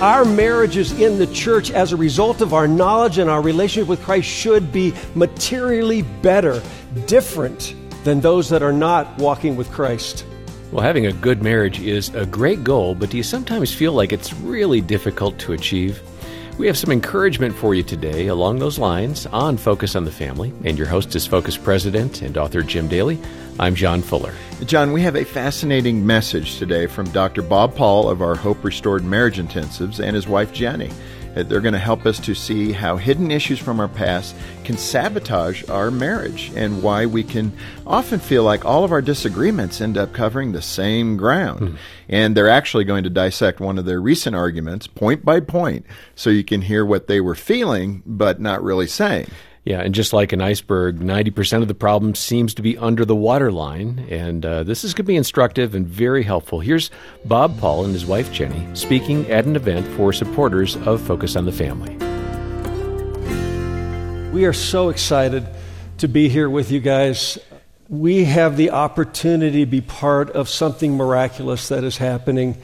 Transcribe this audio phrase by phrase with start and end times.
[0.00, 4.02] Our marriages in the church, as a result of our knowledge and our relationship with
[4.02, 6.62] Christ, should be materially better,
[7.04, 10.24] different than those that are not walking with Christ.
[10.72, 14.10] Well, having a good marriage is a great goal, but do you sometimes feel like
[14.10, 16.00] it's really difficult to achieve?
[16.60, 20.52] We have some encouragement for you today along those lines on Focus on the Family,
[20.62, 23.18] and your host is Focus President and author Jim Daly.
[23.58, 24.34] I'm John Fuller.
[24.66, 27.40] John, we have a fascinating message today from Dr.
[27.40, 30.90] Bob Paul of our Hope Restored Marriage Intensives and his wife Jenny.
[31.34, 35.68] They're going to help us to see how hidden issues from our past can sabotage
[35.68, 37.52] our marriage and why we can
[37.86, 41.60] often feel like all of our disagreements end up covering the same ground.
[41.60, 41.76] Mm.
[42.08, 46.30] And they're actually going to dissect one of their recent arguments point by point so
[46.30, 49.28] you can hear what they were feeling but not really saying.
[49.64, 53.14] Yeah, and just like an iceberg, 90% of the problem seems to be under the
[53.14, 54.06] waterline.
[54.08, 56.60] And uh, this is going to be instructive and very helpful.
[56.60, 56.90] Here's
[57.26, 61.44] Bob Paul and his wife Jenny speaking at an event for supporters of Focus on
[61.44, 61.94] the Family.
[64.32, 65.46] We are so excited
[65.98, 67.38] to be here with you guys.
[67.90, 72.56] We have the opportunity to be part of something miraculous that is happening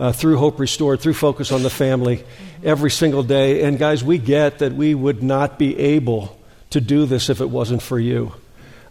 [0.00, 2.24] uh, through Hope Restored, through Focus on the Family
[2.64, 3.62] every single day.
[3.62, 6.39] And guys, we get that we would not be able
[6.70, 8.34] to do this if it wasn't for you.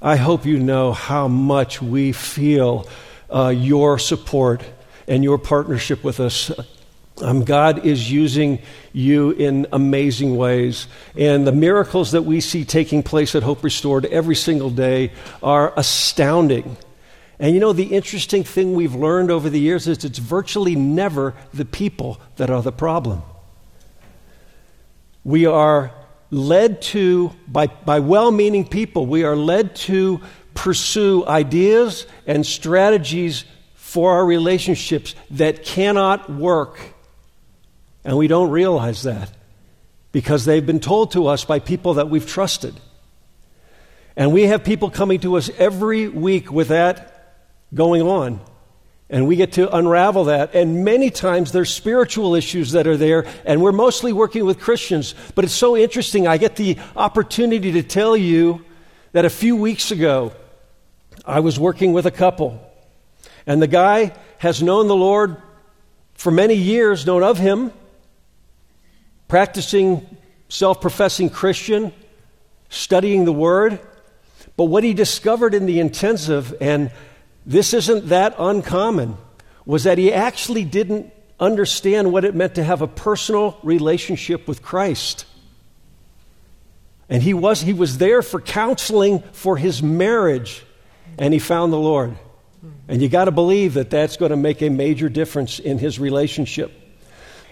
[0.02, 2.88] I hope you know how much we feel
[3.30, 4.64] uh, your support
[5.08, 6.52] and your partnership with us.
[7.22, 8.60] Um, God is using
[8.94, 10.88] you in amazing ways.
[11.18, 15.12] And the miracles that we see taking place at Hope Restored every single day
[15.44, 16.78] are astounding.
[17.40, 21.34] And you know, the interesting thing we've learned over the years is it's virtually never
[21.54, 23.22] the people that are the problem.
[25.26, 25.92] We are
[26.32, 30.22] led to, by, by well meaning people, we are led to
[30.54, 33.46] pursue ideas and strategies
[33.76, 36.80] for our relationships that cannot work.
[38.04, 39.32] And we don't realize that
[40.12, 42.80] because they've been told to us by people that we've trusted.
[44.16, 47.38] And we have people coming to us every week with that
[47.74, 48.42] going on.
[49.10, 50.54] And we get to unravel that.
[50.54, 55.16] And many times there's spiritual issues that are there, and we're mostly working with Christians.
[55.34, 56.28] But it's so interesting.
[56.28, 58.64] I get the opportunity to tell you
[59.14, 60.32] that a few weeks ago,
[61.26, 62.62] I was working with a couple,
[63.48, 65.42] and the guy has known the Lord
[66.14, 67.72] for many years, known of him,
[69.28, 70.18] practicing
[70.50, 71.94] self professing Christian,
[72.70, 73.80] studying the Word.
[74.56, 76.92] But what he discovered in the intensive, and
[77.50, 79.18] this isn't that uncommon,
[79.66, 84.62] was that he actually didn't understand what it meant to have a personal relationship with
[84.62, 85.26] Christ.
[87.10, 90.64] And he was, he was there for counseling for his marriage,
[91.18, 92.16] and he found the Lord.
[92.88, 95.98] And you got to believe that that's going to make a major difference in his
[95.98, 96.72] relationship.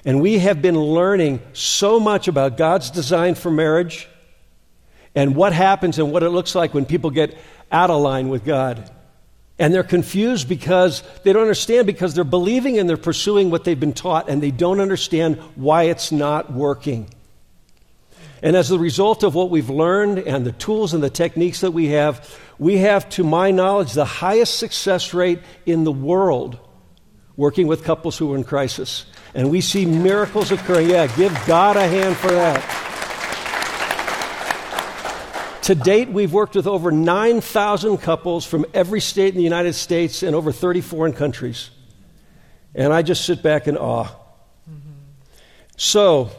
[0.06, 4.08] And we have been learning so much about God's design for marriage
[5.16, 7.36] and what happens and what it looks like when people get
[7.72, 8.92] out of line with God.
[9.60, 13.80] And they're confused because they don't understand because they're believing and they're pursuing what they've
[13.80, 17.10] been taught and they don't understand why it's not working.
[18.44, 21.72] And as a result of what we've learned and the tools and the techniques that
[21.72, 26.60] we have, we have, to my knowledge, the highest success rate in the world
[27.36, 29.06] working with couples who are in crisis.
[29.34, 30.90] And we see miracles occurring.
[30.90, 32.87] Yeah, give God a hand for that.
[35.68, 40.24] To date, we've worked with over 9,000 couples from every state in the United States
[40.24, 41.72] and over 30 foreign countries.
[42.74, 44.08] And I just sit back in awe.
[45.76, 46.32] So,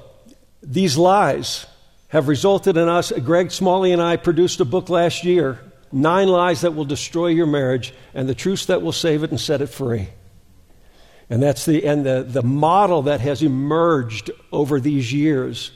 [0.62, 1.66] these lies
[2.08, 3.12] have resulted in us.
[3.12, 5.60] Greg Smalley and I produced a book last year
[5.92, 9.38] Nine Lies That Will Destroy Your Marriage and the Truths That Will Save It and
[9.38, 10.08] Set It Free.
[11.28, 15.70] And that's the, and the, the model that has emerged over these years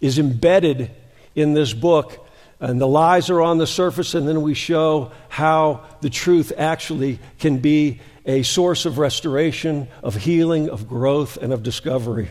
[0.00, 0.90] is embedded
[1.36, 2.25] in this book
[2.60, 7.18] and the lies are on the surface, and then we show how the truth actually
[7.38, 12.30] can be a source of restoration, of healing, of growth, and of discovery.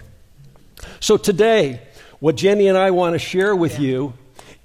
[0.99, 1.81] So today,
[2.19, 3.87] what Jenny and I want to share with yeah.
[3.87, 4.13] you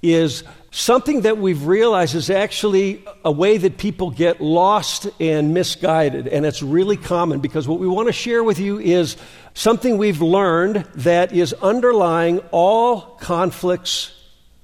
[0.01, 6.27] is something that we've realized is actually a way that people get lost and misguided.
[6.27, 9.15] And it's really common because what we want to share with you is
[9.53, 14.13] something we've learned that is underlying all conflicts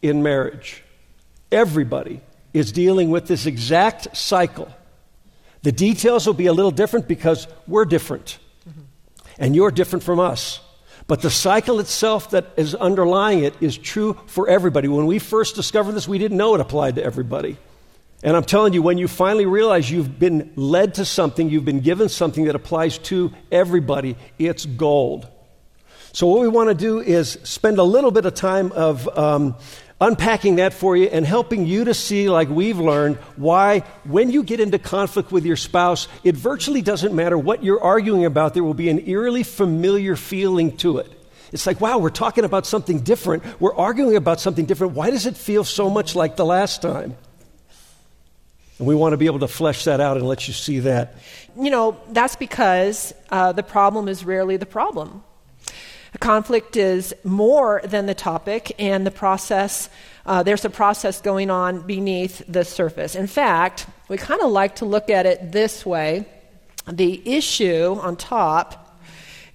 [0.02, 0.84] in marriage.
[1.52, 2.22] Everybody
[2.54, 4.72] is dealing with this exact cycle.
[5.64, 8.40] The details will be a little different because we're different.
[8.68, 8.82] Mm-hmm.
[9.40, 10.60] And you're different from us.
[11.08, 14.88] But the cycle itself that is underlying it is true for everybody.
[14.90, 17.58] When we first discovered this, we didn't know it applied to everybody.
[18.24, 21.82] And I'm telling you, when you finally realize you've been led to something, you've been
[21.82, 25.28] given something that applies to everybody, it's gold.
[26.14, 29.56] So, what we want to do is spend a little bit of time of um,
[30.00, 34.44] unpacking that for you and helping you to see, like we've learned, why when you
[34.44, 38.64] get into conflict with your spouse, it virtually doesn't matter what you're arguing about, there
[38.64, 41.12] will be an eerily familiar feeling to it.
[41.52, 43.44] It's like, wow, we're talking about something different.
[43.60, 44.94] We're arguing about something different.
[44.94, 47.16] Why does it feel so much like the last time?
[48.80, 51.16] And we want to be able to flesh that out and let you see that.
[51.60, 55.24] You know, that's because uh, the problem is rarely the problem.
[56.18, 59.88] A conflict is more than the topic, and the process,
[60.26, 63.14] uh, there's a process going on beneath the surface.
[63.14, 66.26] In fact, we kind of like to look at it this way
[66.88, 69.00] the issue on top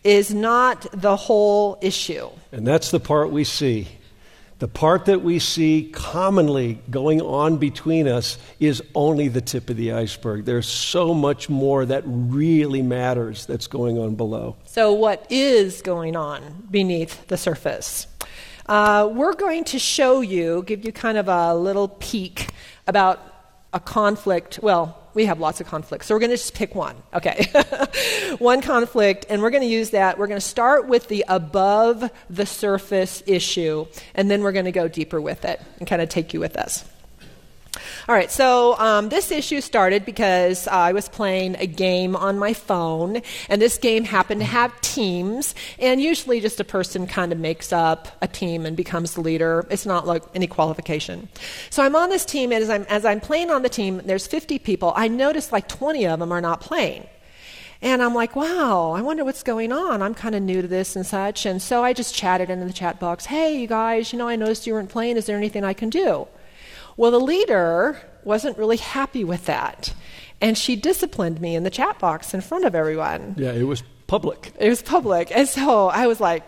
[0.05, 2.31] is not the whole issue.
[2.53, 3.89] And that's the part we see.
[4.63, 9.77] The part that we see commonly going on between us is only the tip of
[9.77, 10.45] the iceberg.
[10.45, 14.55] There's so much more that really matters that's going on below.
[14.67, 18.07] So, what is going on beneath the surface?
[18.67, 22.51] Uh, we're going to show you, give you kind of a little peek
[22.87, 23.19] about
[23.73, 24.61] a conflict.
[24.63, 26.07] Well, we have lots of conflicts.
[26.07, 26.97] So we're going to just pick one.
[27.15, 27.51] Okay.
[28.39, 30.19] one conflict, and we're going to use that.
[30.19, 34.73] We're going to start with the above the surface issue, and then we're going to
[34.73, 36.85] go deeper with it and kind of take you with us.
[38.07, 42.39] All right, so um, this issue started because uh, I was playing a game on
[42.39, 47.33] my phone, and this game happened to have teams, and usually just a person kind
[47.33, 49.67] of makes up a team and becomes the leader.
[49.71, 51.29] It's not like any qualification.
[51.71, 54.27] So I'm on this team, and as I'm, as I'm playing on the team, there's
[54.27, 54.93] 50 people.
[54.95, 57.07] I notice like 20 of them are not playing.
[57.81, 60.03] And I'm like, wow, I wonder what's going on.
[60.03, 61.47] I'm kind of new to this and such.
[61.47, 64.37] And so I just chatted in the chat box, hey, you guys, you know, I
[64.37, 65.17] noticed you weren't playing.
[65.17, 66.29] Is there anything I can do?
[66.97, 69.95] Well, the leader wasn't really happy with that.
[70.41, 73.37] And she disciplined me in the chat box in front of everyone.
[73.39, 74.53] Yeah, it was public.
[74.59, 75.31] It was public.
[75.35, 76.43] And so I was like,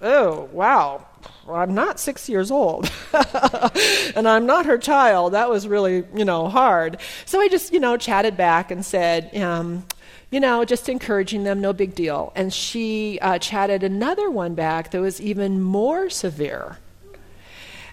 [0.00, 1.06] oh, wow.
[1.48, 2.90] I'm not six years old.
[4.14, 5.32] and I'm not her child.
[5.32, 6.98] That was really, you know, hard.
[7.24, 9.84] So I just, you know, chatted back and said, um,
[10.30, 12.32] you know, just encouraging them, no big deal.
[12.36, 16.78] And she uh, chatted another one back that was even more severe.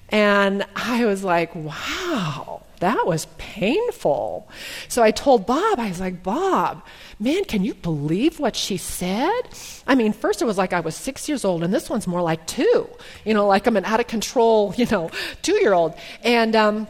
[0.09, 4.47] And I was like, wow, that was painful.
[4.87, 6.83] So I told Bob, I was like, Bob,
[7.19, 9.41] man, can you believe what she said?
[9.87, 12.21] I mean, first it was like I was six years old, and this one's more
[12.21, 12.87] like two,
[13.23, 15.09] you know, like I'm an out of control, you know,
[15.41, 15.95] two year old.
[16.23, 16.87] And, um,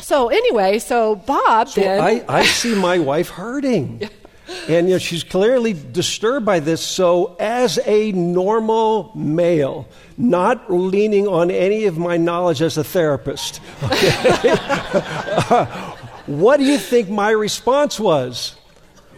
[0.00, 1.82] so anyway, so Bob so.
[1.82, 4.08] I, I see my wife hurting.
[4.68, 6.84] And you know, she's clearly disturbed by this.
[6.84, 13.60] So, as a normal male, not leaning on any of my knowledge as a therapist,
[13.82, 14.10] okay,
[14.54, 15.66] uh,
[16.26, 18.56] what do you think my response was?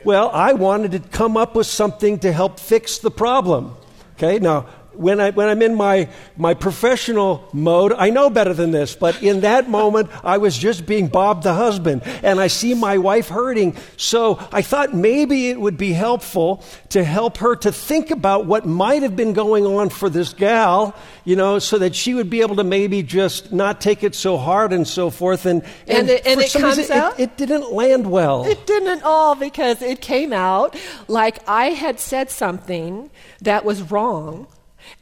[0.04, 3.76] Well, I wanted to come up with something to help fix the problem.
[4.16, 8.70] Okay, now when, I, when I'm in my, my professional mode, I know better than
[8.70, 12.74] this, but in that moment, I was just being Bob the husband, and I see
[12.74, 13.76] my wife hurting.
[13.96, 18.66] So I thought maybe it would be helpful to help her to think about what
[18.66, 20.94] might have been going on for this gal,
[21.24, 24.36] you know, so that she would be able to maybe just not take it so
[24.36, 25.46] hard and so forth.
[25.46, 27.18] And, and, and it, and it comes reason, out?
[27.18, 28.44] It, it didn't land well.
[28.44, 30.76] It didn't at all because it came out
[31.08, 34.46] like I had said something that was wrong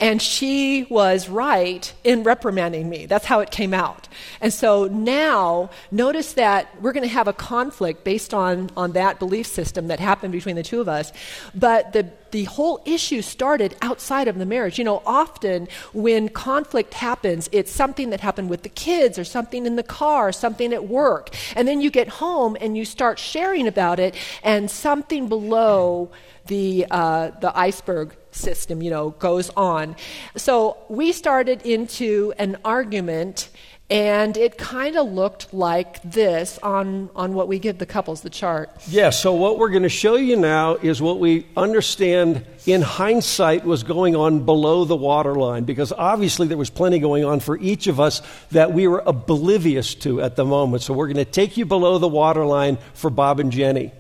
[0.01, 3.07] and she was right in reprimanding me.
[3.07, 4.09] That's how it came out.
[4.41, 9.19] And so now, notice that we're going to have a conflict based on, on that
[9.19, 11.13] belief system that happened between the two of us.
[11.55, 14.79] But the, the whole issue started outside of the marriage.
[14.79, 19.67] You know, often when conflict happens, it's something that happened with the kids or something
[19.67, 21.31] in the car, or something at work.
[21.57, 26.11] And then you get home and you start sharing about it, and something below
[26.49, 29.97] the, uh, the iceberg system, you know, goes on.
[30.37, 33.49] So we started into an argument
[33.91, 38.29] And it kind of looked like this on, on what we give the couples, the
[38.29, 38.71] chart.
[38.87, 43.65] Yeah, so what we're going to show you now is what we understand in hindsight
[43.65, 47.87] was going on below the waterline, because obviously there was plenty going on for each
[47.87, 50.83] of us that we were oblivious to at the moment.
[50.83, 53.93] So we're going to take you below the waterline for Bob and Jenny.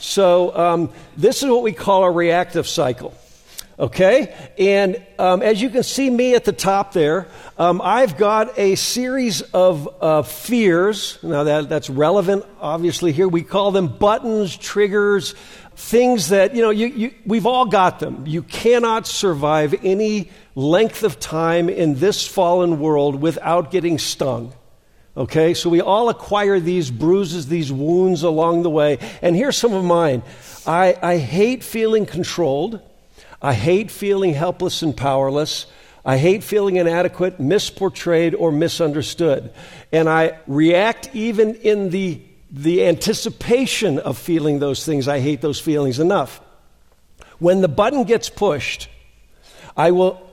[0.00, 3.14] So um, this is what we call a reactive cycle.
[3.78, 4.34] Okay?
[4.58, 7.26] And um, as you can see me at the top there,
[7.58, 11.18] um, I've got a series of uh, fears.
[11.22, 13.26] Now, that, that's relevant, obviously, here.
[13.26, 15.34] We call them buttons, triggers,
[15.74, 18.24] things that, you know, you, you, we've all got them.
[18.26, 24.52] You cannot survive any length of time in this fallen world without getting stung.
[25.16, 25.54] Okay?
[25.54, 28.98] So we all acquire these bruises, these wounds along the way.
[29.22, 30.22] And here's some of mine
[30.66, 32.80] I, I hate feeling controlled.
[33.40, 35.66] I hate feeling helpless and powerless.
[36.04, 39.52] I hate feeling inadequate, misportrayed, or misunderstood.
[39.92, 45.08] And I react even in the, the anticipation of feeling those things.
[45.08, 46.40] I hate those feelings enough.
[47.38, 48.88] When the button gets pushed,
[49.76, 50.23] I will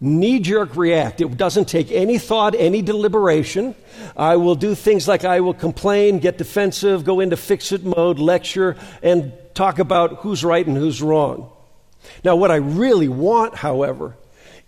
[0.00, 1.20] knee jerk react.
[1.20, 3.74] It doesn't take any thought, any deliberation.
[4.16, 8.18] I will do things like I will complain, get defensive, go into fix it mode,
[8.18, 11.50] lecture, and talk about who's right and who's wrong.
[12.22, 14.16] Now, what I really want, however,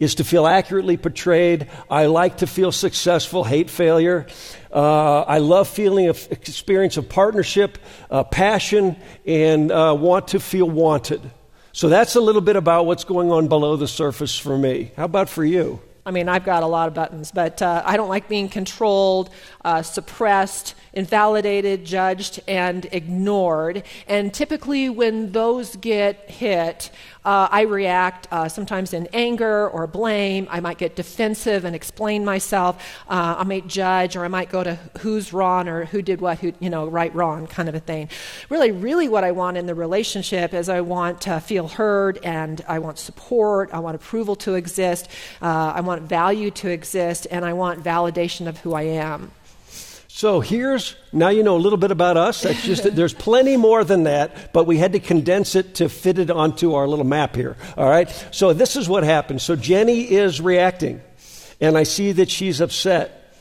[0.01, 1.69] is to feel accurately portrayed.
[1.89, 4.27] I like to feel successful, hate failure.
[4.73, 7.79] Uh, I love feeling experience of partnership,
[8.11, 8.97] uh, passion,
[9.27, 11.21] and uh, want to feel wanted.
[11.73, 14.91] So that's a little bit about what's going on below the surface for me.
[14.97, 15.81] How about for you?
[16.05, 19.31] I mean, I've got a lot of buttons, but uh, I don't like being controlled,
[19.65, 23.83] uh, suppressed, invalidated, judged, and ignored.
[24.07, 26.91] And typically, when those get hit,
[27.25, 30.49] uh, I react uh, sometimes in anger or blame.
[30.51, 32.83] I might get defensive and explain myself.
[33.09, 36.39] Uh, I might judge, or I might go to who's wrong or who did what,
[36.39, 38.09] who, you know, right, wrong kind of a thing.
[38.49, 42.65] Really, really, what I want in the relationship is I want to feel heard and
[42.67, 43.71] I want support.
[43.73, 45.09] I want approval to exist.
[45.43, 49.31] Uh, I want value to exist, and I want validation of who I am.
[50.13, 52.43] So here's now you know a little bit about us.
[52.43, 56.19] That's just there's plenty more than that, but we had to condense it to fit
[56.19, 57.57] it onto our little map here.
[57.77, 58.11] All right.
[58.33, 59.41] So this is what happened.
[59.41, 61.01] So Jenny is reacting,
[61.61, 63.35] and I see that she's upset,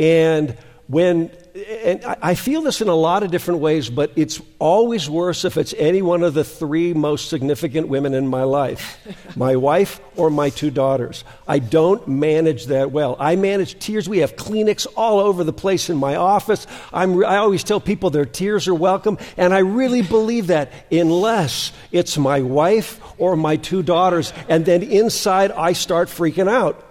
[0.00, 5.08] and when and I feel this in a lot of different ways, but it's always
[5.08, 8.98] worse if it's any one of the three most significant women in my life
[9.36, 11.24] my wife or my two daughters.
[11.48, 13.16] I don't manage that well.
[13.18, 14.08] I manage tears.
[14.08, 16.66] We have Kleenex all over the place in my office.
[16.92, 21.72] I'm, I always tell people their tears are welcome, and I really believe that unless
[21.92, 26.85] it's my wife or my two daughters, and then inside I start freaking out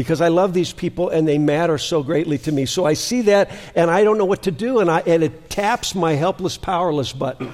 [0.00, 2.64] because I love these people and they matter so greatly to me.
[2.64, 5.50] So I see that and I don't know what to do, and, I, and it
[5.50, 7.52] taps my helpless, powerless button.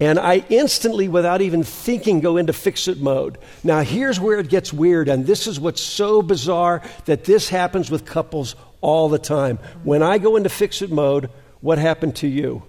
[0.00, 3.38] And I instantly, without even thinking, go into fix it mode.
[3.62, 7.88] Now, here's where it gets weird, and this is what's so bizarre that this happens
[7.88, 9.60] with couples all the time.
[9.84, 11.30] When I go into fix it mode,
[11.60, 12.64] what happened to you?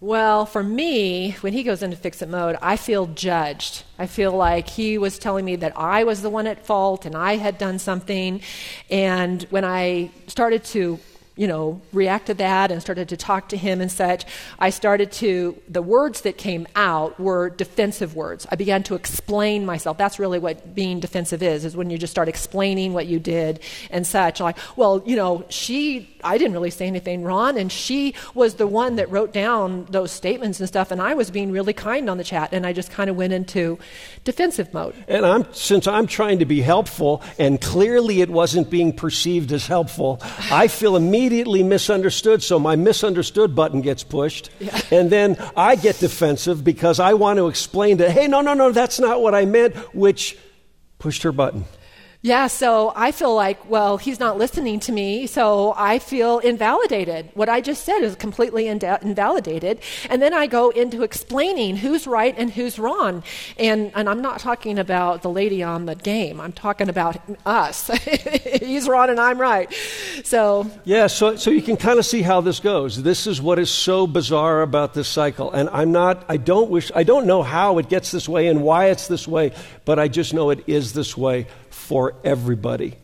[0.00, 3.84] Well, for me, when he goes into fix it mode, I feel judged.
[3.98, 7.14] I feel like he was telling me that I was the one at fault and
[7.16, 8.42] I had done something.
[8.90, 10.98] And when I started to
[11.36, 14.24] you know, react to that and started to talk to him and such,
[14.58, 18.46] I started to, the words that came out were defensive words.
[18.50, 19.98] I began to explain myself.
[19.98, 23.60] That's really what being defensive is, is when you just start explaining what you did
[23.90, 24.40] and such.
[24.40, 28.66] Like, well, you know, she, I didn't really say anything wrong, and she was the
[28.66, 32.18] one that wrote down those statements and stuff, and I was being really kind on
[32.18, 33.78] the chat, and I just kind of went into
[34.24, 34.94] defensive mode.
[35.08, 39.66] And I'm, since I'm trying to be helpful, and clearly it wasn't being perceived as
[39.66, 44.50] helpful, I feel immediately immediately misunderstood, so my misunderstood button gets pushed.
[44.58, 44.80] Yeah.
[44.90, 48.72] And then I get defensive because I want to explain to, hey, no, no, no,
[48.72, 50.38] that's not what I meant, which
[50.98, 51.64] pushed her button.
[52.26, 57.28] Yeah, so I feel like, well, he's not listening to me, so I feel invalidated.
[57.34, 59.78] What I just said is completely invalidated.
[60.10, 63.22] And then I go into explaining who's right and who's wrong.
[63.60, 67.16] And, and I'm not talking about the lady on the game, I'm talking about
[67.46, 67.86] us.
[68.60, 69.72] he's wrong and I'm right.
[70.24, 70.68] So.
[70.82, 73.04] Yeah, so, so you can kind of see how this goes.
[73.04, 75.52] This is what is so bizarre about this cycle.
[75.52, 78.64] And I'm not, I don't wish, I don't know how it gets this way and
[78.64, 79.52] why it's this way,
[79.84, 82.96] but I just know it is this way for everybody.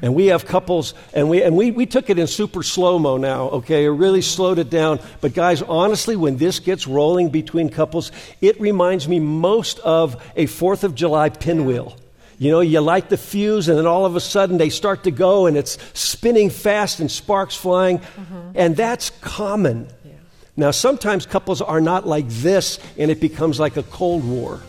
[0.00, 3.16] And we have couples, and we, and we, we took it in super slow mo
[3.16, 3.84] now, okay?
[3.84, 5.00] It really slowed it down.
[5.20, 10.46] But, guys, honestly, when this gets rolling between couples, it reminds me most of a
[10.46, 11.96] Fourth of July pinwheel.
[12.38, 15.10] You know, you light the fuse, and then all of a sudden they start to
[15.10, 17.98] go, and it's spinning fast and sparks flying.
[17.98, 18.50] Mm-hmm.
[18.54, 19.88] And that's common.
[20.04, 20.12] Yeah.
[20.56, 24.60] Now, sometimes couples are not like this, and it becomes like a Cold War,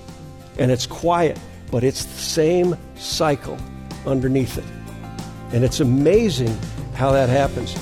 [0.58, 1.38] and it's quiet,
[1.72, 3.58] but it's the same cycle
[4.06, 4.66] underneath it.
[5.54, 6.56] And it's amazing
[6.94, 7.76] how that happens.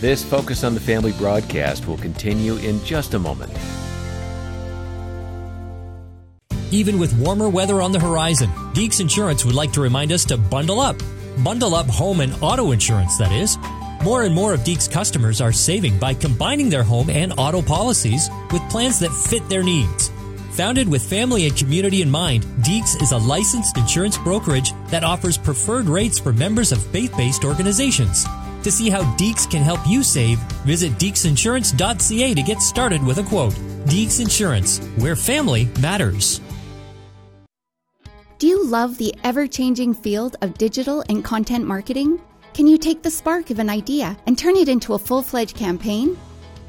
[0.00, 3.52] This Focus on the Family broadcast will continue in just a moment.
[6.70, 10.36] Even with warmer weather on the horizon, Deeks Insurance would like to remind us to
[10.36, 10.96] bundle up.
[11.44, 13.56] Bundle up home and auto insurance, that is.
[14.02, 18.28] More and more of Deeks customers are saving by combining their home and auto policies
[18.50, 20.10] with plans that fit their needs.
[20.54, 25.36] Founded with family and community in mind, Deeks is a licensed insurance brokerage that offers
[25.36, 28.24] preferred rates for members of faith based organizations.
[28.62, 33.24] To see how Deeks can help you save, visit deeksinsurance.ca to get started with a
[33.24, 33.54] quote.
[33.86, 36.40] Deeks Insurance, where family matters.
[38.38, 42.20] Do you love the ever changing field of digital and content marketing?
[42.52, 45.56] Can you take the spark of an idea and turn it into a full fledged
[45.56, 46.16] campaign?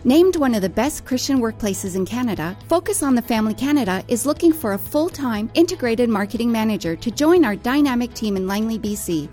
[0.07, 4.27] Named one of the best Christian workplaces in Canada, Focus on the Family Canada is
[4.27, 8.77] looking for a full time integrated marketing manager to join our dynamic team in Langley,
[8.77, 9.27] BC.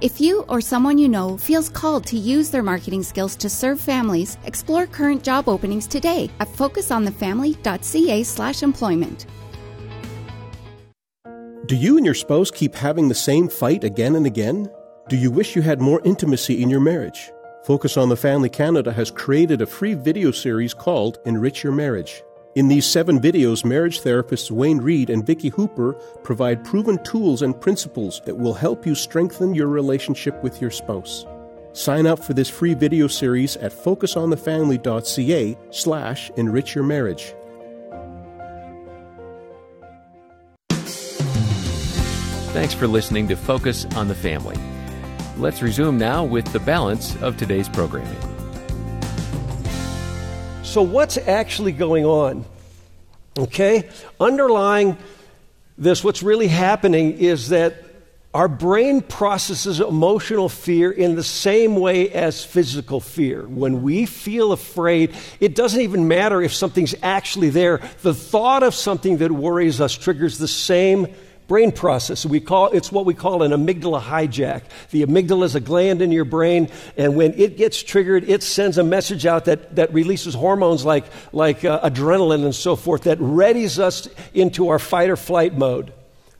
[0.00, 3.80] If you or someone you know feels called to use their marketing skills to serve
[3.80, 9.26] families, explore current job openings today at focusonthefamily.ca/employment.
[11.66, 14.70] Do you and your spouse keep having the same fight again and again?
[15.08, 17.32] Do you wish you had more intimacy in your marriage?
[17.64, 22.24] Focus on the Family Canada has created a free video series called Enrich Your Marriage.
[22.56, 25.92] In these seven videos, marriage therapists Wayne Reed and Vicki Hooper
[26.24, 31.24] provide proven tools and principles that will help you strengthen your relationship with your spouse.
[31.72, 37.32] Sign up for this free video series at focusonthefamily.ca slash enrich your marriage.
[42.52, 44.58] Thanks for listening to Focus on the Family.
[45.38, 48.20] Let's resume now with the balance of today's programming.
[50.62, 52.44] So, what's actually going on?
[53.38, 53.88] Okay?
[54.20, 54.98] Underlying
[55.78, 57.82] this, what's really happening is that
[58.34, 63.42] our brain processes emotional fear in the same way as physical fear.
[63.42, 67.80] When we feel afraid, it doesn't even matter if something's actually there.
[68.02, 71.08] The thought of something that worries us triggers the same
[71.52, 72.24] brain process.
[72.24, 74.62] We call, it's what we call an amygdala hijack.
[74.90, 78.78] The amygdala is a gland in your brain, and when it gets triggered, it sends
[78.78, 83.18] a message out that, that releases hormones like, like uh, adrenaline and so forth that
[83.18, 85.92] readies us into our fight or flight mode.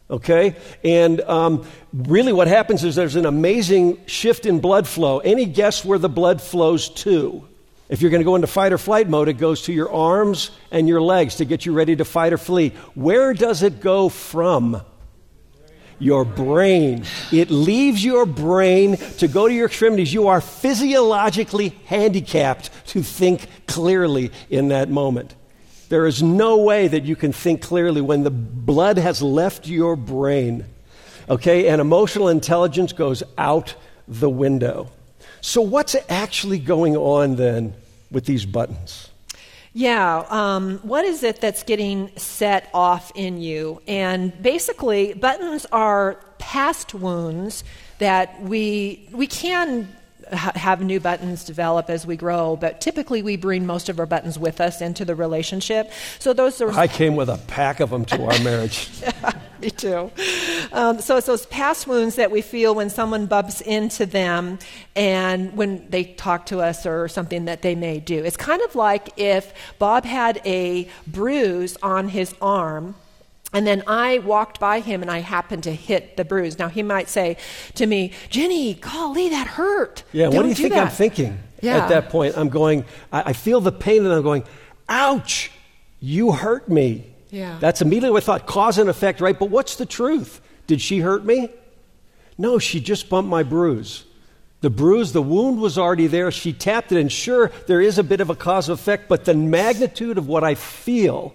[0.09, 0.57] Okay?
[0.83, 5.19] And um, really, what happens is there's an amazing shift in blood flow.
[5.19, 7.47] Any guess where the blood flows to?
[7.91, 10.53] If you're going to go into fight or flight mode, it goes to your arms
[10.71, 12.71] and your legs to get you ready to fight or flee.
[12.95, 14.81] Where does it go from?
[16.03, 17.05] Your brain.
[17.31, 20.13] It leaves your brain to go to your extremities.
[20.13, 25.35] You are physiologically handicapped to think clearly in that moment.
[25.89, 29.95] There is no way that you can think clearly when the blood has left your
[29.95, 30.65] brain.
[31.29, 31.69] Okay?
[31.69, 33.75] And emotional intelligence goes out
[34.09, 34.91] the window.
[35.41, 37.75] So, what's actually going on then
[38.11, 39.12] with these buttons?
[39.75, 43.81] Yeah, um, what is it that's getting set off in you?
[43.89, 47.65] And basically, buttons are past wounds
[47.99, 49.89] that we we can
[50.33, 54.39] have new buttons develop as we grow, but typically we bring most of our buttons
[54.39, 55.91] with us into the relationship.
[56.19, 56.71] So those are.
[56.73, 58.91] I came with a pack of them to our marriage.
[59.03, 59.33] yeah,
[59.65, 60.11] me too.
[60.73, 64.59] Um, so it's those past wounds that we feel when someone bumps into them
[64.97, 68.23] and when they talk to us or something that they may do.
[68.25, 72.95] It's kind of like if Bob had a bruise on his arm
[73.55, 76.59] and then I walked by him and I happened to hit the bruise.
[76.59, 77.37] Now he might say
[77.75, 80.05] to me, Jenny, golly, that hurt.
[80.13, 80.87] Yeah, Don't what do you do think that.
[80.87, 81.77] I'm thinking Yeah.
[81.79, 82.37] at that point?
[82.39, 84.45] I'm going, I, I feel the pain and I'm going,
[84.89, 85.51] ouch,
[86.01, 87.12] you hurt me.
[87.33, 87.57] Yeah.
[87.61, 89.37] That's immediately what I thought, cause and effect, right?
[89.37, 90.43] But what's the truth?
[90.67, 91.49] Did she hurt me?
[92.37, 94.05] No, she just bumped my bruise.
[94.61, 96.31] The bruise, the wound was already there.
[96.31, 99.25] She tapped it, and sure, there is a bit of a cause and effect, but
[99.25, 101.35] the magnitude of what I feel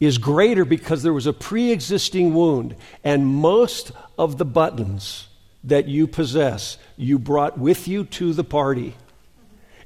[0.00, 2.74] is greater because there was a pre existing wound.
[3.04, 5.28] And most of the buttons
[5.64, 8.96] that you possess, you brought with you to the party.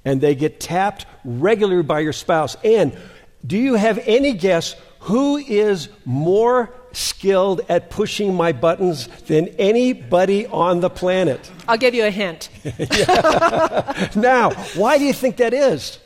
[0.04, 2.56] And they get tapped regularly by your spouse.
[2.62, 2.96] And
[3.44, 10.46] do you have any guess who is more skilled at pushing my buttons than anybody
[10.46, 11.50] on the planet?
[11.66, 12.48] I'll give you a hint.
[14.16, 15.98] now, why do you think that is?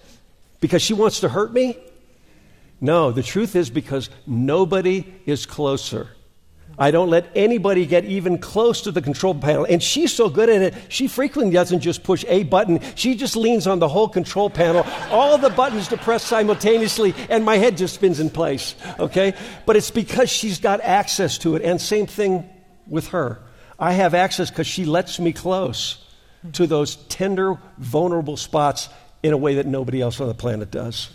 [0.60, 1.76] Because she wants to hurt me?
[2.80, 6.08] No, the truth is because nobody is closer
[6.78, 9.66] I don't let anybody get even close to the control panel.
[9.68, 13.36] And she's so good at it, she frequently doesn't just push a button, she just
[13.36, 17.76] leans on the whole control panel, all the buttons to press simultaneously, and my head
[17.76, 18.74] just spins in place.
[18.98, 19.34] Okay?
[19.66, 21.62] But it's because she's got access to it.
[21.62, 22.48] And same thing
[22.86, 23.40] with her.
[23.78, 25.98] I have access because she lets me close
[26.52, 28.88] to those tender, vulnerable spots
[29.22, 31.08] in a way that nobody else on the planet does.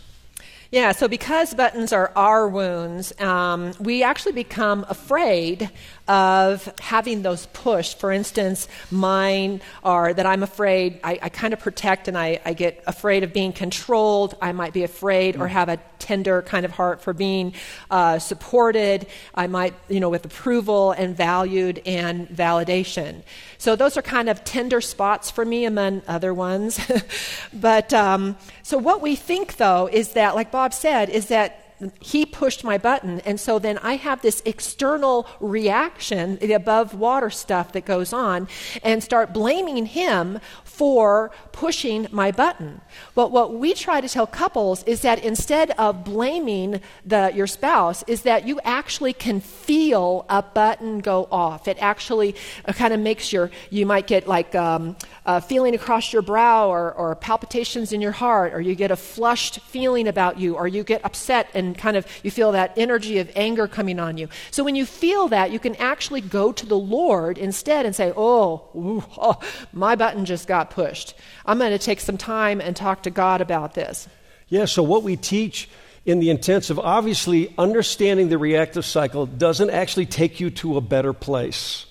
[0.72, 5.70] Yeah, so because buttons are our wounds, um, we actually become afraid
[6.08, 8.00] of having those pushed.
[8.00, 12.54] For instance, mine are that I'm afraid, I, I kind of protect and I, I,
[12.54, 14.36] get afraid of being controlled.
[14.42, 17.54] I might be afraid or have a tender kind of heart for being
[17.92, 19.08] uh, supported.
[19.36, 23.24] I might, you know, with approval and valued and validation.
[23.58, 26.80] So those are kind of tender spots for me among other ones.
[27.54, 31.67] but um, so what we think though is that, like Bob said, is that
[32.02, 33.20] he pushed my button.
[33.22, 38.48] And so then I have this external reaction, the above water stuff that goes on,
[38.84, 42.82] and start blaming him for pushing my button.
[43.16, 48.04] But what we try to tell couples is that instead of blaming the, your spouse,
[48.08, 51.68] is that you actually can feel a button go off.
[51.68, 52.36] It actually
[52.66, 54.96] uh, kind of makes your, you might get like um,
[55.28, 58.96] a feeling across your brow or, or palpitations in your heart, or you get a
[58.96, 63.20] flushed feeling about you, or you get upset and kind of you feel that energy
[63.20, 64.30] of anger coming on you.
[64.52, 68.14] So when you feel that, you can actually go to the Lord instead and say,
[68.16, 69.38] oh, ooh, oh
[69.74, 71.14] my button just got pushed.
[71.46, 74.08] I'm going to take some time and talk to God about this.
[74.48, 75.68] Yeah, so what we teach
[76.06, 81.12] in the intensive, obviously, understanding the reactive cycle doesn't actually take you to a better
[81.12, 81.86] place.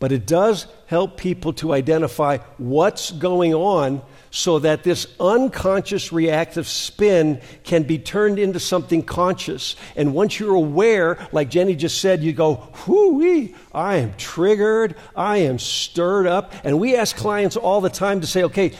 [0.00, 6.66] But it does help people to identify what's going on so that this unconscious reactive
[6.66, 9.76] spin can be turned into something conscious.
[9.96, 15.38] And once you're aware, like Jenny just said, you go, whoo I am triggered, I
[15.38, 16.54] am stirred up.
[16.64, 18.72] And we ask clients all the time to say, okay,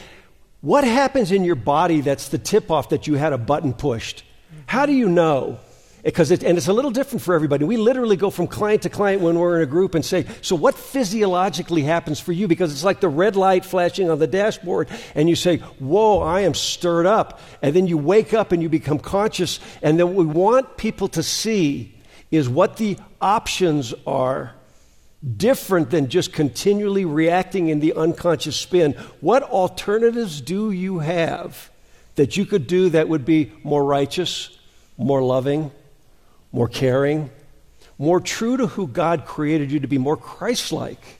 [0.61, 4.23] what happens in your body that's the tip off that you had a button pushed?
[4.65, 5.59] How do you know?
[6.03, 7.65] Because it, and it's a little different for everybody.
[7.65, 10.55] We literally go from client to client when we're in a group and say, "So
[10.55, 14.89] what physiologically happens for you?" Because it's like the red light flashing on the dashboard,
[15.15, 18.69] and you say, "Whoa, I am stirred up," and then you wake up and you
[18.69, 19.59] become conscious.
[19.81, 21.93] And then what we want people to see
[22.31, 24.53] is what the options are,
[25.37, 28.93] different than just continually reacting in the unconscious spin.
[29.19, 31.69] What alternatives do you have
[32.15, 34.49] that you could do that would be more righteous,
[34.97, 35.71] more loving?
[36.51, 37.29] More caring,
[37.97, 41.19] more true to who God created you to be, more Christ like.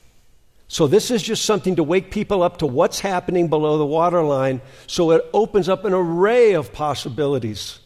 [0.68, 4.62] So, this is just something to wake people up to what's happening below the waterline
[4.86, 7.78] so it opens up an array of possibilities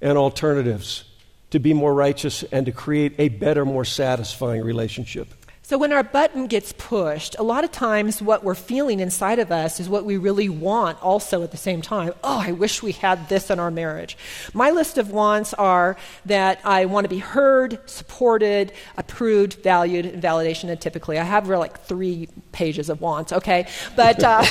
[0.00, 1.04] and alternatives
[1.50, 5.34] to be more righteous and to create a better, more satisfying relationship.
[5.68, 9.52] So, when our button gets pushed, a lot of times what we're feeling inside of
[9.52, 12.14] us is what we really want also at the same time.
[12.24, 14.16] Oh, I wish we had this in our marriage.
[14.54, 20.22] My list of wants are that I want to be heard, supported, approved, valued, and
[20.22, 20.70] validation.
[20.70, 23.66] And typically, I have like three pages of wants, okay?
[23.94, 24.46] But, uh,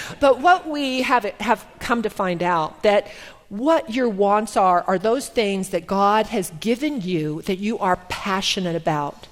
[0.20, 3.08] but what we have, have come to find out that
[3.50, 7.96] what your wants are are those things that God has given you that you are
[8.08, 9.26] passionate about.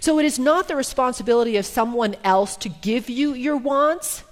[0.00, 4.22] So it is not the responsibility of someone else to give you your wants.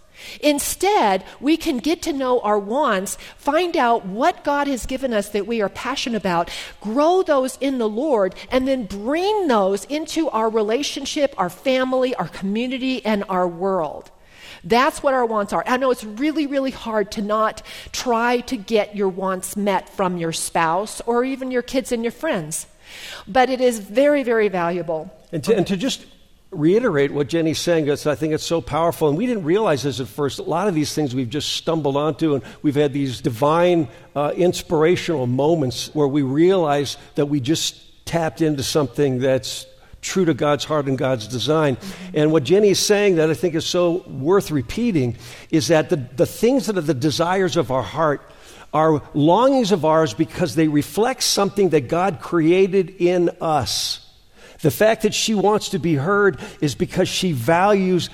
[0.41, 5.31] Instead, we can get to know our wants, find out what God has given us
[5.31, 10.29] that we are passionate about, grow those in the Lord, and then bring those into
[10.31, 14.11] our relationship, our family, our community, and our world.
[14.65, 15.65] That's what our wants are.
[15.67, 20.19] I know it's really, really hard to not try to get your wants met from
[20.19, 22.67] your spouse or even your kids and your friends,
[23.26, 25.11] but it is very, very valuable.
[25.33, 26.05] And to, and to just
[26.50, 29.09] reiterate what Jenny's saying, because I think it's so powerful.
[29.09, 30.38] And we didn't realize this at first.
[30.38, 34.33] A lot of these things we've just stumbled onto, and we've had these divine, uh,
[34.37, 39.66] inspirational moments where we realize that we just tapped into something that's
[40.02, 41.76] true to God's heart and God's design.
[41.76, 42.16] Mm-hmm.
[42.18, 45.16] And what Jenny is saying that I think is so worth repeating
[45.50, 48.32] is that the, the things that are the desires of our heart
[48.73, 53.99] are longings of ours because they reflect something that God created in us.
[54.61, 58.09] The fact that she wants to be heard is because she values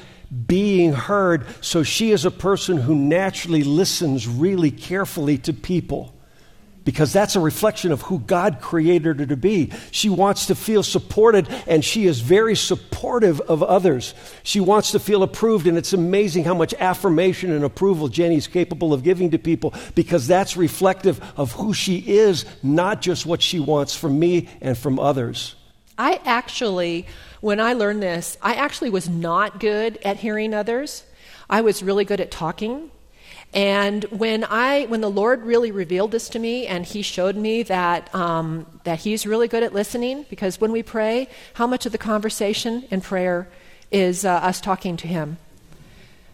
[0.47, 1.47] being heard.
[1.61, 6.18] So she is a person who naturally listens really carefully to people
[6.89, 9.71] because that's a reflection of who God created her to be.
[9.91, 14.15] She wants to feel supported, and she is very supportive of others.
[14.43, 18.95] She wants to feel approved, and it's amazing how much affirmation and approval Jenny's capable
[18.95, 23.61] of giving to people because that's reflective of who she is, not just what she
[23.61, 25.57] wants from me and from others.
[25.99, 27.07] I actually,
[27.43, 31.05] when I learned this, I actually was not good at hearing others.
[31.51, 32.91] I was really good at talking.
[33.55, 37.63] And when I, when the Lord really revealed this to me, and He showed me
[37.65, 41.93] that um, that He's really good at listening, because when we pray, how much of
[41.93, 43.49] the conversation in prayer
[43.91, 45.39] is uh, us talking to Him?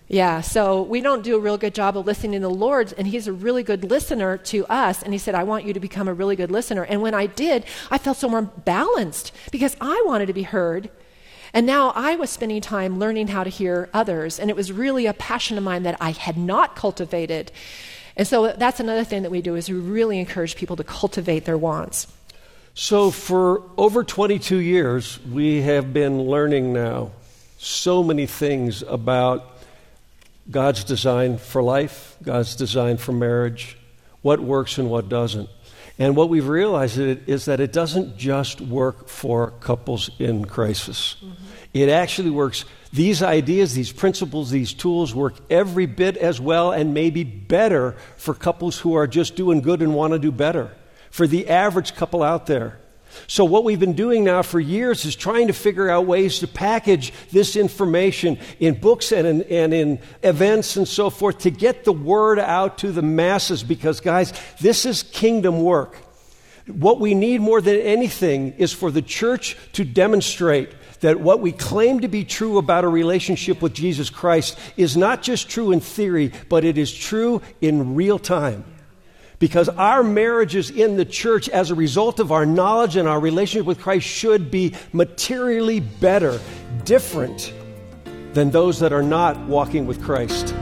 [0.08, 3.06] Yeah, so we don't do a real good job of listening to the Lord, and
[3.06, 5.02] He's a really good listener to us.
[5.02, 6.82] And He said, I want you to become a really good listener.
[6.82, 10.90] And when I did, I felt so more balanced because I wanted to be heard
[11.54, 15.06] and now I was spending time learning how to hear others, and it was really
[15.06, 17.52] a passion of mine that I had not cultivated.
[18.16, 21.44] And so that's another thing that we do is we really encourage people to cultivate
[21.44, 22.08] their wants.
[22.74, 27.12] So for over 22 years, we have been learning now
[27.58, 29.46] so many things about
[30.50, 33.78] God's design for life, God's design for marriage,
[34.22, 35.48] what works and what doesn't.
[35.98, 41.16] And what we've realized is that it doesn't just work for couples in crisis.
[41.24, 41.43] Mm-hmm.
[41.74, 42.64] It actually works.
[42.92, 48.32] These ideas, these principles, these tools work every bit as well and maybe better for
[48.32, 50.70] couples who are just doing good and want to do better,
[51.10, 52.78] for the average couple out there.
[53.26, 56.48] So, what we've been doing now for years is trying to figure out ways to
[56.48, 61.84] package this information in books and in, and in events and so forth to get
[61.84, 65.96] the word out to the masses because, guys, this is kingdom work.
[66.66, 70.70] What we need more than anything is for the church to demonstrate
[71.04, 75.20] that what we claim to be true about a relationship with Jesus Christ is not
[75.20, 78.64] just true in theory, but it is true in real time.
[79.38, 83.66] Because our marriages in the church, as a result of our knowledge and our relationship
[83.66, 86.40] with Christ, should be materially better,
[86.84, 87.52] different
[88.32, 90.54] than those that are not walking with Christ.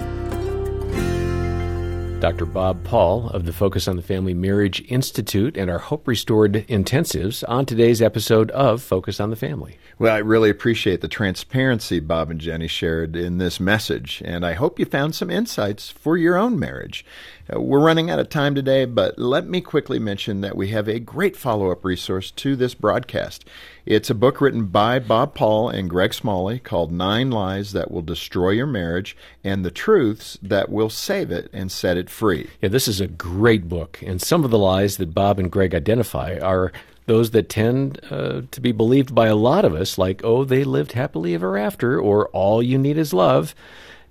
[2.23, 2.47] Dr.
[2.47, 7.43] Bob Paul of the Focus on the Family Marriage Institute and our Hope Restored intensives
[7.49, 9.77] on today's episode of Focus on the Family.
[9.99, 14.53] Well, I really appreciate the transparency Bob and Jenny shared in this message, and I
[14.53, 17.05] hope you found some insights for your own marriage.
[17.51, 20.87] Uh, we're running out of time today, but let me quickly mention that we have
[20.87, 23.45] a great follow up resource to this broadcast.
[23.85, 28.03] It's a book written by Bob Paul and Greg Smalley called Nine Lies That Will
[28.03, 32.49] Destroy Your Marriage and the Truths That Will Save It and Set It Free.
[32.61, 35.75] Yeah, this is a great book, and some of the lies that Bob and Greg
[35.75, 36.71] identify are
[37.07, 40.63] those that tend uh, to be believed by a lot of us, like, oh, they
[40.63, 43.57] lived happily ever after, or all you need is love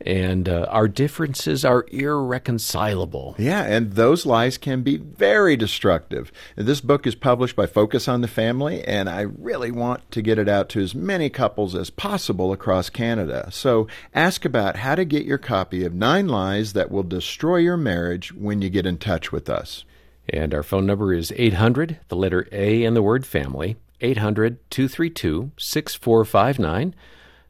[0.06, 3.36] and uh, our differences are irreconcilable.
[3.38, 6.32] Yeah, and those lies can be very destructive.
[6.56, 10.40] This book is published by Focus on the Family, and I really want to get
[10.40, 13.50] it out to as many couples as possible across Canada.
[13.52, 17.78] So ask about how to get your copy of Nine Lies That Will Destroy Your
[17.78, 19.86] Marriage when you get in touch with us.
[20.30, 25.52] And our phone number is 800, the letter A and the word family, 800 232
[25.58, 26.96] 6459.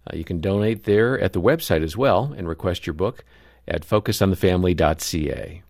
[0.07, 3.23] Uh, you can donate there at the website as well and request your book
[3.67, 5.63] at focusonthefamily.ca.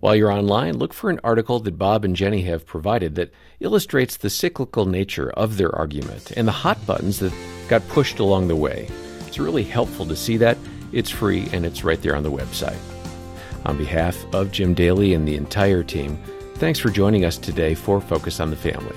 [0.00, 4.16] While you're online, look for an article that Bob and Jenny have provided that illustrates
[4.16, 7.34] the cyclical nature of their argument and the hot buttons that
[7.68, 8.88] got pushed along the way.
[9.26, 10.56] It's really helpful to see that.
[10.92, 12.78] It's free and it's right there on the website.
[13.66, 16.18] On behalf of Jim Daly and the entire team,
[16.54, 18.96] thanks for joining us today for Focus on the Family.